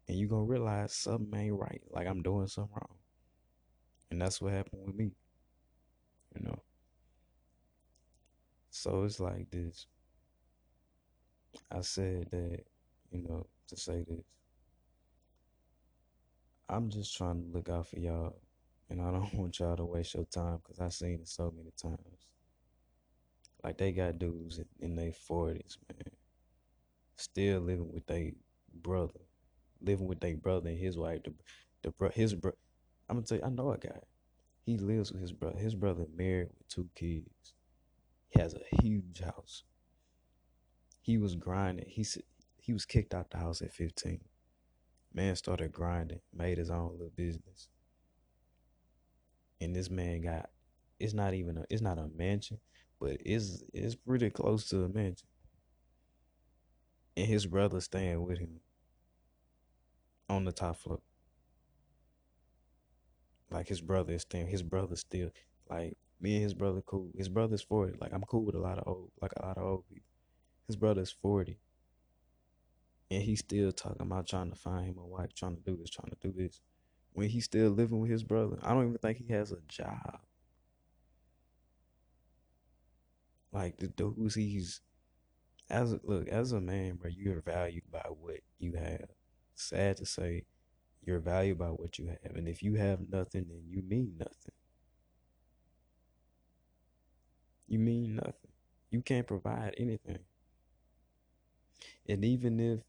And 0.09 0.17
you 0.17 0.27
gonna 0.27 0.43
realize 0.43 0.93
something 0.93 1.33
ain't 1.39 1.57
right. 1.57 1.81
Like 1.89 2.07
I'm 2.07 2.21
doing 2.21 2.47
something 2.47 2.73
wrong. 2.73 2.97
And 4.11 4.21
that's 4.21 4.41
what 4.41 4.51
happened 4.51 4.81
with 4.85 4.95
me. 4.95 5.11
You 6.35 6.43
know. 6.43 6.61
So 8.69 9.05
it's 9.05 9.21
like 9.21 9.49
this. 9.49 9.87
I 11.71 11.81
said 11.81 12.29
that, 12.31 12.59
you 13.11 13.23
know, 13.23 13.45
to 13.67 13.77
say 13.77 14.03
this. 14.07 14.23
I'm 16.69 16.89
just 16.89 17.15
trying 17.15 17.43
to 17.43 17.49
look 17.49 17.69
out 17.69 17.87
for 17.87 17.99
y'all. 17.99 18.35
And 18.89 19.01
I 19.01 19.11
don't 19.11 19.33
want 19.35 19.59
y'all 19.59 19.75
to 19.75 19.85
waste 19.85 20.15
your 20.15 20.25
time 20.25 20.59
because 20.63 20.79
I've 20.79 20.93
seen 20.93 21.19
it 21.21 21.27
so 21.27 21.53
many 21.55 21.71
times. 21.81 21.99
Like 23.63 23.77
they 23.77 23.91
got 23.91 24.19
dudes 24.19 24.59
in, 24.59 24.65
in 24.79 24.95
their 24.95 25.11
40s, 25.11 25.77
man. 25.89 26.11
Still 27.15 27.61
living 27.61 27.91
with 27.91 28.05
their 28.05 28.31
brother. 28.73 29.19
Living 29.81 30.07
with 30.07 30.19
their 30.19 30.37
brother 30.37 30.69
and 30.69 30.79
his 30.79 30.97
wife. 30.97 31.23
The, 31.23 31.33
the 31.81 31.91
bro, 31.91 32.09
his 32.09 32.35
bro, 32.35 32.51
I'm 33.09 33.17
gonna 33.17 33.25
tell 33.25 33.37
you, 33.39 33.43
I 33.43 33.49
know 33.49 33.71
a 33.71 33.77
guy. 33.77 33.99
He 34.65 34.77
lives 34.77 35.11
with 35.11 35.21
his 35.21 35.31
brother. 35.31 35.57
His 35.57 35.75
brother 35.75 36.05
married 36.15 36.49
with 36.57 36.67
two 36.67 36.89
kids. 36.95 37.53
He 38.29 38.39
has 38.39 38.53
a 38.55 38.81
huge 38.81 39.21
house. 39.21 39.63
He 41.05 41.19
was 41.19 41.35
grinding. 41.35 41.85
He 41.87 42.03
he 42.57 42.73
was 42.73 42.83
kicked 42.83 43.13
out 43.13 43.29
the 43.29 43.37
house 43.37 43.61
at 43.61 43.71
15. 43.71 44.21
Man 45.13 45.35
started 45.35 45.71
grinding, 45.71 46.21
made 46.33 46.57
his 46.57 46.71
own 46.71 46.93
little 46.93 47.11
business. 47.15 47.69
And 49.61 49.75
this 49.75 49.91
man 49.91 50.21
got 50.21 50.49
it's 50.99 51.13
not 51.13 51.35
even 51.35 51.59
a 51.59 51.65
it's 51.69 51.83
not 51.83 51.99
a 51.99 52.07
mansion, 52.07 52.57
but 52.99 53.17
it's 53.23 53.61
it's 53.71 53.93
pretty 53.93 54.31
close 54.31 54.67
to 54.69 54.83
a 54.83 54.89
mansion. 54.89 55.27
And 57.15 57.27
his 57.27 57.45
brother 57.45 57.81
staying 57.81 58.25
with 58.25 58.39
him 58.39 58.59
on 60.27 60.43
the 60.43 60.51
top 60.51 60.77
floor. 60.77 61.01
Like 63.51 63.67
his 63.67 63.79
brother 63.79 64.13
is 64.13 64.23
staying. 64.23 64.47
His 64.47 64.63
brother 64.63 64.95
still 64.95 65.29
like 65.69 65.99
me 66.19 66.33
and 66.37 66.43
his 66.43 66.55
brother 66.55 66.81
cool. 66.81 67.11
His 67.15 67.29
brother's 67.29 67.61
forty. 67.61 67.93
Like 68.01 68.11
I'm 68.11 68.23
cool 68.23 68.43
with 68.43 68.55
a 68.55 68.59
lot 68.59 68.79
of 68.79 68.87
old 68.87 69.11
like 69.21 69.33
a 69.37 69.45
lot 69.45 69.59
of 69.59 69.63
old 69.63 69.87
people. 69.87 70.14
His 70.67 70.75
brother's 70.75 71.11
forty. 71.11 71.59
And 73.11 73.21
he's 73.21 73.39
still 73.39 73.71
talking 73.71 74.01
about 74.01 74.27
trying 74.27 74.49
to 74.49 74.55
find 74.55 74.87
him 74.87 74.97
a 74.97 75.05
wife, 75.05 75.33
trying 75.33 75.55
to 75.55 75.61
do 75.61 75.77
this, 75.77 75.89
trying 75.89 76.09
to 76.09 76.27
do 76.27 76.33
this. 76.35 76.59
When 77.13 77.29
he's 77.29 77.45
still 77.45 77.69
living 77.69 77.99
with 77.99 78.09
his 78.09 78.23
brother. 78.23 78.57
I 78.63 78.73
don't 78.73 78.87
even 78.87 78.97
think 78.97 79.19
he 79.19 79.31
has 79.33 79.51
a 79.51 79.59
job. 79.67 80.19
Like 83.51 83.77
the 83.77 83.87
dudes 83.87 84.35
he's 84.35 84.81
as 85.69 85.93
a, 85.93 85.99
look 86.03 86.27
as 86.27 86.51
a 86.51 86.59
man, 86.59 86.95
bro, 86.95 87.09
you're 87.09 87.41
valued 87.41 87.89
by 87.91 88.05
what 88.19 88.41
you 88.59 88.73
have. 88.73 89.09
Sad 89.55 89.97
to 89.97 90.05
say, 90.05 90.43
you're 91.01 91.19
valued 91.19 91.57
by 91.57 91.67
what 91.67 91.97
you 91.97 92.07
have, 92.07 92.35
and 92.35 92.47
if 92.47 92.61
you 92.61 92.73
have 92.75 92.99
nothing, 93.09 93.45
then 93.47 93.61
you 93.69 93.81
mean 93.81 94.15
nothing. 94.19 94.53
You 97.67 97.79
mean 97.79 98.15
nothing. 98.15 98.51
You 98.91 99.01
can't 99.01 99.25
provide 99.25 99.75
anything. 99.77 100.19
And 102.07 102.23
even 102.25 102.59
if 102.59 102.79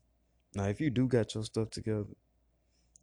now, 0.55 0.65
if 0.65 0.81
you 0.81 0.91
do 0.91 1.07
got 1.07 1.35
your 1.35 1.45
stuff 1.45 1.71
together, 1.71 2.07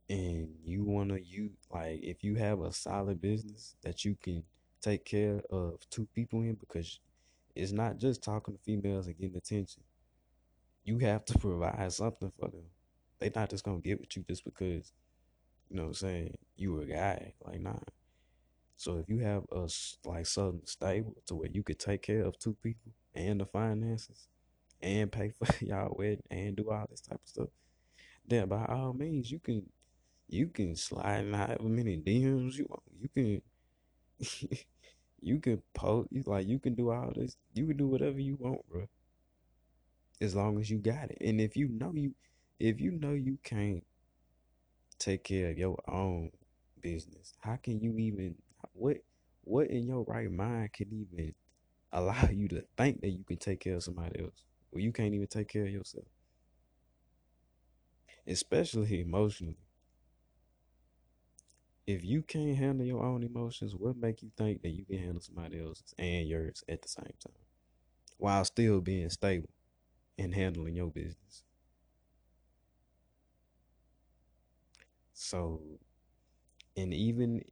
and 0.10 0.50
you 0.64 0.84
wanna 0.84 1.18
you 1.18 1.52
like 1.72 2.00
if 2.04 2.24
you 2.24 2.36
have 2.36 2.62
a 2.62 2.74
solid 2.74 3.22
business 3.22 3.76
that 3.84 4.04
you 4.04 4.16
can 4.22 4.44
take 4.82 5.06
care 5.06 5.42
of 5.50 5.80
two 5.90 6.08
people 6.14 6.42
in 6.42 6.56
because 6.56 7.00
it's 7.56 7.72
not 7.72 7.98
just 7.98 8.24
talking 8.24 8.54
to 8.56 8.60
females 8.64 9.08
and 9.08 9.18
getting 9.18 9.38
attention. 9.38 9.84
You 10.84 10.98
have 11.00 11.26
to 11.26 11.40
provide 11.40 11.92
something 11.94 12.32
for 12.40 12.50
them. 12.50 12.66
They 13.20 13.32
not 13.34 13.50
just 13.50 13.64
gonna 13.64 13.82
it 13.84 14.10
to 14.12 14.20
you 14.20 14.26
just 14.28 14.44
because, 14.44 14.92
you 15.70 15.78
know 15.78 15.84
what 15.84 15.88
I'm 15.90 15.94
saying, 15.96 16.38
you 16.58 16.82
a 16.82 16.86
guy. 16.86 17.34
Like 17.46 17.62
nah. 17.62 17.80
So 18.76 18.98
if 18.98 19.08
you 19.08 19.20
have 19.20 19.44
a 19.52 19.70
like 20.06 20.26
something 20.26 20.62
stable 20.66 21.16
to 21.28 21.36
where 21.36 21.50
you 21.52 21.64
could 21.64 21.80
take 21.80 22.02
care 22.02 22.24
of 22.24 22.38
two 22.40 22.56
people 22.62 22.92
and 23.16 23.40
the 23.40 23.46
finances 23.46 24.28
and 24.84 25.12
pay 25.12 25.32
for 25.32 25.48
y'all 25.66 25.96
wedding 25.98 26.22
and 26.30 26.56
do 26.56 26.70
all 26.70 26.86
this 26.90 27.02
type 27.02 27.20
of 27.24 27.28
stuff, 27.28 27.48
then 28.28 28.48
by 28.48 28.66
all 28.66 28.94
means 28.94 29.32
you 29.32 29.40
can 29.40 29.66
you 30.28 30.48
can 30.48 30.76
slide 30.76 31.26
in 31.26 31.34
however 31.34 31.64
many 31.64 31.98
DMs 31.98 32.56
you 32.56 32.68
want. 32.70 32.84
You 33.00 33.10
can 33.16 33.42
you 35.22 35.40
can 35.40 35.62
post 35.74 36.10
like 36.28 36.48
you 36.48 36.60
can 36.60 36.76
do 36.76 36.92
all 36.92 37.12
this. 37.16 37.38
You 37.54 37.66
can 37.66 37.78
do 37.78 37.88
whatever 37.88 38.20
you 38.20 38.38
want, 38.40 38.68
bro. 38.70 38.88
As 40.22 40.36
long 40.36 40.60
as 40.60 40.70
you 40.70 40.78
got 40.78 41.12
it. 41.12 41.18
And 41.22 41.42
if 41.42 41.56
you 41.56 41.70
know 41.70 41.92
you 41.94 42.14
if 42.60 42.80
you 42.80 42.92
know 42.92 43.12
you 43.12 43.38
can't 43.44 43.84
take 45.00 45.24
care 45.24 45.52
of 45.52 45.58
your 45.58 45.78
own 45.88 46.32
business, 46.82 47.34
how 47.42 47.56
can 47.56 47.80
you 47.80 47.98
even 47.98 48.36
what 48.74 48.98
what 49.44 49.68
in 49.68 49.88
your 49.88 50.04
right 50.04 50.32
mind 50.32 50.74
can 50.74 50.88
even 50.92 51.34
allow 51.92 52.28
you 52.32 52.48
to 52.50 52.64
think 52.78 53.02
that 53.02 53.10
you 53.10 53.24
can 53.24 53.38
take 53.38 53.62
care 53.62 53.76
of 53.76 53.84
somebody 53.84 54.22
else? 54.22 54.44
Well, 54.74 54.82
you 54.84 54.92
can't 54.92 55.14
even 55.14 55.28
take 55.28 55.48
care 55.48 55.64
of 55.64 55.72
yourself. 55.72 56.08
Especially 58.28 59.00
emotionally 59.00 59.56
if 61.88 62.04
you 62.04 62.22
can't 62.22 62.58
handle 62.58 62.86
your 62.86 63.04
own 63.04 63.24
emotions, 63.24 63.76
what 63.76 63.98
make 63.98 64.22
you 64.22 64.32
think 64.38 64.62
that 64.62 64.70
you 64.72 64.86
can 64.86 64.98
handle 64.98 65.22
somebody 65.22 65.60
else's 65.60 65.94
and 65.98 66.28
yours 66.28 66.64
at 66.70 66.82
the 66.82 66.88
same 66.88 67.14
time 67.26 67.34
while 68.18 68.46
still 68.46 68.82
being 68.82 69.10
stable 69.10 69.50
and 70.18 70.36
handling 70.36 70.76
your 70.76 70.92
business? 70.92 71.44
So, 75.14 75.62
and 76.76 76.94
even 76.94 77.44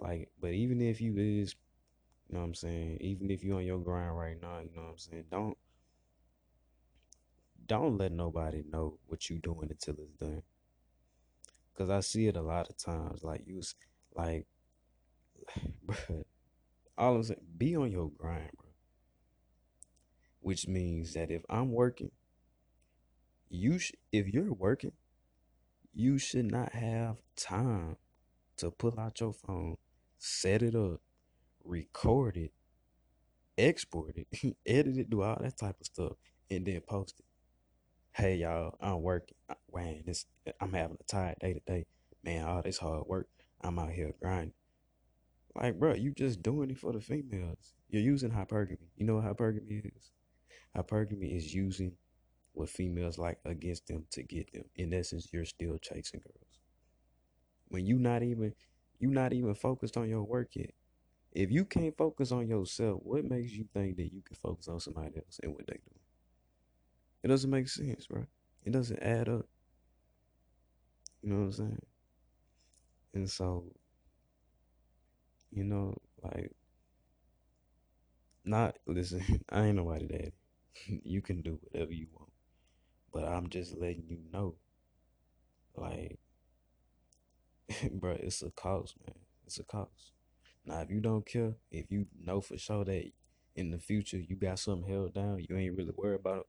like, 0.00 0.30
but 0.40 0.52
even 0.52 0.80
if 0.80 1.00
you 1.00 1.16
is 1.16 1.54
You 2.28 2.34
know 2.36 2.40
what 2.40 2.46
I'm 2.48 2.54
saying? 2.54 2.98
Even 3.02 3.30
if 3.30 3.44
you're 3.44 3.58
on 3.58 3.64
your 3.66 3.80
grind 3.80 4.18
right 4.18 4.40
now, 4.42 4.60
you 4.60 4.70
know 4.76 4.82
what 4.84 4.92
I'm 4.92 4.98
saying? 4.98 5.26
Don't 5.30 5.58
don't 7.68 7.98
let 7.98 8.12
nobody 8.12 8.64
know 8.72 8.98
what 9.06 9.30
you 9.30 9.38
doing 9.38 9.68
until 9.70 9.94
it's 10.02 10.14
done. 10.18 10.42
Cause 11.76 11.90
I 11.90 12.00
see 12.00 12.26
it 12.26 12.36
a 12.36 12.42
lot 12.42 12.68
of 12.68 12.76
times. 12.76 13.22
Like 13.22 13.42
you, 13.46 13.62
like, 14.16 14.46
but 15.86 16.26
all 16.96 17.16
I'm 17.16 17.22
saying, 17.22 17.40
be 17.56 17.76
on 17.76 17.92
your 17.92 18.10
grind, 18.10 18.50
bro. 18.58 18.70
Which 20.40 20.66
means 20.66 21.14
that 21.14 21.30
if 21.30 21.42
I'm 21.48 21.70
working, 21.70 22.10
you 23.48 23.78
sh- 23.78 23.92
if 24.10 24.26
you're 24.26 24.52
working, 24.52 24.92
you 25.94 26.18
should 26.18 26.50
not 26.50 26.72
have 26.72 27.16
time 27.36 27.96
to 28.56 28.70
pull 28.70 28.98
out 28.98 29.20
your 29.20 29.32
phone, 29.32 29.76
set 30.18 30.62
it 30.62 30.74
up, 30.74 31.00
record 31.64 32.36
it, 32.36 32.52
export 33.56 34.16
it, 34.16 34.56
edit 34.66 34.96
it, 34.96 35.10
do 35.10 35.22
all 35.22 35.38
that 35.40 35.56
type 35.56 35.76
of 35.80 35.86
stuff, 35.86 36.12
and 36.50 36.66
then 36.66 36.80
post 36.80 37.20
it. 37.20 37.27
Hey 38.18 38.34
y'all, 38.38 38.74
I'm 38.80 39.00
working. 39.02 39.36
Man, 39.72 40.02
this 40.04 40.26
I'm 40.60 40.72
having 40.72 40.96
a 41.00 41.04
tired 41.04 41.36
day 41.38 41.52
today. 41.52 41.86
Man, 42.24 42.44
all 42.44 42.62
this 42.62 42.76
hard 42.78 43.06
work. 43.06 43.28
I'm 43.60 43.78
out 43.78 43.92
here 43.92 44.12
grinding. 44.20 44.54
Like, 45.54 45.78
bro, 45.78 45.94
you 45.94 46.10
just 46.10 46.42
doing 46.42 46.68
it 46.72 46.78
for 46.78 46.92
the 46.92 47.00
females. 47.00 47.74
You're 47.88 48.02
using 48.02 48.32
hypergamy. 48.32 48.88
You 48.96 49.06
know 49.06 49.14
what 49.14 49.24
hypergamy 49.24 49.92
is? 49.96 50.10
Hypergamy 50.76 51.36
is 51.36 51.54
using 51.54 51.92
what 52.54 52.68
females 52.68 53.18
like 53.18 53.38
against 53.44 53.86
them 53.86 54.04
to 54.10 54.24
get 54.24 54.52
them. 54.52 54.64
In 54.74 54.92
essence, 54.92 55.28
you're 55.32 55.44
still 55.44 55.78
chasing 55.78 56.18
girls. 56.18 56.58
When 57.68 57.86
you 57.86 58.00
not 58.00 58.24
even 58.24 58.52
you 58.98 59.10
not 59.10 59.32
even 59.32 59.54
focused 59.54 59.96
on 59.96 60.08
your 60.08 60.24
work 60.24 60.56
yet. 60.56 60.72
If 61.30 61.52
you 61.52 61.64
can't 61.64 61.96
focus 61.96 62.32
on 62.32 62.48
yourself, 62.48 62.98
what 63.04 63.24
makes 63.24 63.52
you 63.52 63.68
think 63.72 63.96
that 63.98 64.12
you 64.12 64.22
can 64.22 64.34
focus 64.34 64.66
on 64.66 64.80
somebody 64.80 65.18
else 65.18 65.38
and 65.40 65.54
what 65.54 65.68
they 65.68 65.74
do? 65.74 65.97
It 67.22 67.28
doesn't 67.28 67.50
make 67.50 67.68
sense, 67.68 68.06
bro. 68.06 68.26
It 68.64 68.72
doesn't 68.72 69.00
add 69.02 69.28
up. 69.28 69.46
You 71.22 71.30
know 71.30 71.36
what 71.36 71.44
I'm 71.44 71.52
saying? 71.52 71.82
And 73.14 73.30
so, 73.30 73.64
you 75.50 75.64
know, 75.64 75.94
like, 76.22 76.52
not 78.44 78.76
listen. 78.86 79.22
I 79.50 79.66
ain't 79.66 79.76
nobody 79.76 80.06
daddy. 80.06 80.32
you 81.04 81.22
can 81.22 81.42
do 81.42 81.58
whatever 81.62 81.92
you 81.92 82.06
want, 82.12 82.30
but 83.12 83.24
I'm 83.24 83.48
just 83.48 83.76
letting 83.78 84.04
you 84.08 84.18
know, 84.32 84.56
like, 85.76 86.18
bro, 87.92 88.12
it's 88.12 88.42
a 88.42 88.50
cost, 88.50 88.94
man. 89.06 89.16
It's 89.46 89.58
a 89.58 89.64
cost. 89.64 90.12
Now, 90.64 90.80
if 90.80 90.90
you 90.90 91.00
don't 91.00 91.26
care, 91.26 91.54
if 91.70 91.90
you 91.90 92.06
know 92.22 92.40
for 92.40 92.58
sure 92.58 92.84
that 92.84 93.10
in 93.56 93.70
the 93.70 93.78
future 93.78 94.18
you 94.18 94.36
got 94.36 94.58
something 94.58 94.90
held 94.90 95.14
down, 95.14 95.44
you 95.48 95.56
ain't 95.56 95.76
really 95.76 95.92
worried 95.96 96.20
about 96.20 96.46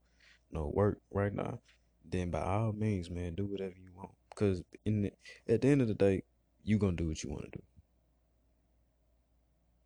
no 0.51 0.71
work 0.73 0.99
right 1.11 1.33
now, 1.33 1.59
then 2.05 2.31
by 2.31 2.41
all 2.41 2.73
means, 2.73 3.09
man, 3.09 3.35
do 3.35 3.45
whatever 3.45 3.75
you 3.77 3.91
want. 3.95 4.11
Cause 4.35 4.63
in 4.85 5.03
the, 5.03 5.11
at 5.47 5.61
the 5.61 5.67
end 5.67 5.81
of 5.81 5.87
the 5.87 5.93
day, 5.93 6.23
you 6.63 6.77
gonna 6.77 6.95
do 6.95 7.07
what 7.07 7.23
you 7.23 7.29
want 7.29 7.45
to 7.45 7.51
do. 7.51 7.63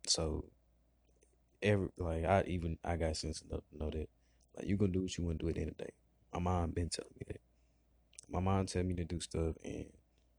So 0.06 0.44
every 1.62 1.88
like 1.98 2.24
I 2.24 2.44
even 2.46 2.78
I 2.84 2.96
got 2.96 3.16
sense 3.16 3.42
enough 3.42 3.62
to 3.70 3.78
know 3.78 3.90
that 3.90 4.08
like 4.56 4.66
you 4.66 4.76
gonna 4.76 4.92
do 4.92 5.02
what 5.02 5.16
you 5.16 5.24
want 5.24 5.38
to 5.38 5.44
do 5.44 5.48
at 5.48 5.54
the 5.56 5.60
end 5.62 5.70
of 5.70 5.76
the 5.78 5.84
day. 5.84 5.90
My 6.32 6.40
mom 6.40 6.70
been 6.70 6.88
telling 6.88 7.10
me 7.18 7.24
that. 7.28 7.40
My 8.28 8.40
mom 8.40 8.66
tell 8.66 8.82
me 8.82 8.94
to 8.94 9.04
do 9.04 9.20
stuff, 9.20 9.56
and 9.64 9.86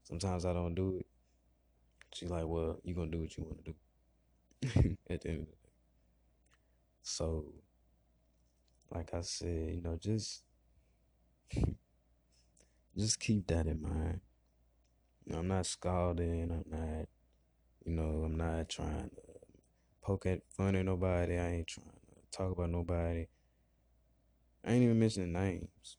sometimes 0.04 0.44
I 0.44 0.52
don't 0.52 0.74
do 0.74 0.96
it. 0.98 1.06
She's 2.14 2.30
like, 2.30 2.46
"Well, 2.46 2.78
you 2.82 2.94
gonna 2.94 3.10
do 3.10 3.20
what 3.20 3.36
you 3.36 3.44
want 3.44 3.64
to 3.64 3.72
do." 3.72 3.76
at 5.10 5.20
the 5.20 5.28
end 5.28 5.40
of 5.40 5.46
the 5.46 5.52
day. 5.52 5.72
So, 7.02 7.46
like 8.92 9.14
I 9.14 9.20
said, 9.22 9.74
you 9.74 9.82
know, 9.82 9.96
just 10.00 10.42
just 12.96 13.20
keep 13.20 13.46
that 13.48 13.66
in 13.66 13.82
mind. 13.82 14.20
You 15.24 15.32
know, 15.32 15.40
I'm 15.40 15.48
not 15.48 15.66
scalding. 15.66 16.50
I'm 16.50 16.64
not, 16.70 17.08
you 17.84 17.92
know, 17.92 18.24
I'm 18.24 18.36
not 18.36 18.68
trying 18.68 19.10
to 19.10 19.22
poke 20.02 20.26
at 20.26 20.42
fun 20.50 20.76
at 20.76 20.84
nobody. 20.86 21.38
I 21.38 21.48
ain't 21.52 21.68
trying 21.68 21.88
to 21.88 22.38
talk 22.38 22.52
about 22.52 22.70
nobody. 22.70 23.26
I 24.64 24.72
ain't 24.72 24.82
even 24.84 24.98
mentioning 24.98 25.32
names. 25.32 25.96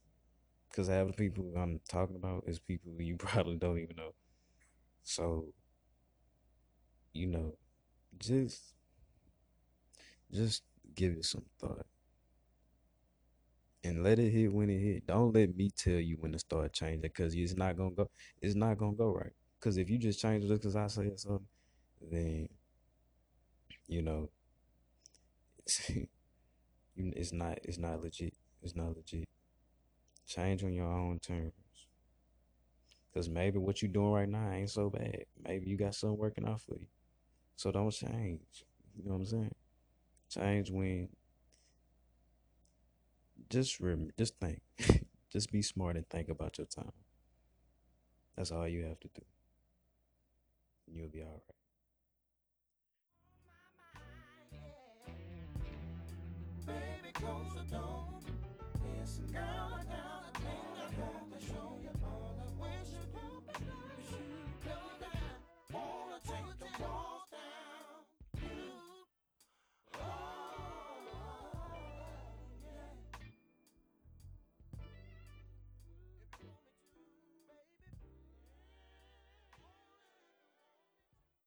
Because 0.69 0.87
half 0.89 1.07
the 1.07 1.13
people 1.13 1.53
I'm 1.57 1.79
talking 1.89 2.15
about 2.15 2.43
is 2.47 2.59
people 2.59 2.93
you 2.99 3.17
probably 3.17 3.57
don't 3.57 3.79
even 3.79 3.95
know. 3.97 4.13
So, 5.03 5.47
you 7.13 7.27
know, 7.27 7.57
just 8.19 8.75
just 10.31 10.63
give 10.95 11.13
it 11.13 11.25
some 11.25 11.45
thought. 11.59 11.85
And 13.87 14.03
let 14.03 14.19
it 14.19 14.31
hit 14.31 14.51
when 14.51 14.69
it 14.69 14.79
hit. 14.79 15.07
Don't 15.07 15.33
let 15.33 15.55
me 15.55 15.69
tell 15.69 15.93
you 15.93 16.17
when 16.19 16.33
to 16.33 16.39
start 16.39 16.73
changing 16.73 16.99
because 16.99 17.33
it's 17.33 17.55
not 17.55 17.77
gonna 17.77 17.91
go. 17.91 18.09
It's 18.41 18.53
not 18.55 18.77
gonna 18.77 18.97
go 18.97 19.13
right. 19.13 19.31
Because 19.57 19.77
if 19.77 19.89
you 19.89 19.97
just 19.97 20.19
change 20.19 20.43
it 20.43 20.49
because 20.49 20.75
I 20.75 20.87
say 20.87 21.09
something, 21.15 21.47
then 22.11 22.49
you 23.87 24.01
know, 24.01 24.29
it's, 25.65 25.89
it's 26.97 27.31
not. 27.31 27.59
It's 27.63 27.77
not 27.77 28.03
legit. 28.03 28.33
It's 28.61 28.75
not 28.75 28.93
legit. 28.97 29.29
Change 30.27 30.65
on 30.65 30.73
your 30.73 30.91
own 30.91 31.19
terms. 31.19 31.53
Cause 33.13 33.29
maybe 33.29 33.57
what 33.57 33.81
you're 33.81 33.89
doing 33.89 34.11
right 34.11 34.29
now 34.29 34.51
ain't 34.51 34.69
so 34.69 34.89
bad. 34.89 35.23
Maybe 35.43 35.67
you 35.67 35.77
got 35.77 35.95
something 35.95 36.19
working 36.19 36.45
out 36.45 36.61
for 36.61 36.75
you. 36.77 36.87
So 37.55 37.71
don't 37.71 37.89
change. 37.89 38.65
You 38.95 39.05
know 39.09 39.13
what 39.13 39.21
I'm 39.21 39.25
saying? 39.25 39.55
Change 40.29 40.71
when 40.71 41.09
just 43.49 43.79
rem- 43.79 44.11
just 44.17 44.35
think. 44.39 44.61
just 45.31 45.51
be 45.51 45.61
smart 45.61 45.95
and 45.95 46.07
think 46.09 46.29
about 46.29 46.57
your 46.57 46.67
time. 46.67 46.91
That's 48.35 48.51
all 48.51 48.67
you 48.67 48.83
have 48.85 48.99
to 48.99 49.07
do. 49.07 49.21
And 50.87 50.95
you'll 50.95 51.09
be 51.09 51.21
all 51.21 51.27
right. 51.29 51.41
Baby, 56.65 57.11
close 57.13 57.53
the 57.55 57.75
door. 57.75 58.07